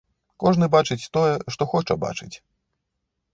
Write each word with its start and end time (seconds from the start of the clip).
Кожны 0.43 0.69
бачыць 0.75 1.09
тое, 1.17 1.35
што 1.57 1.67
хоча 1.75 1.99
бачыць. 2.05 2.31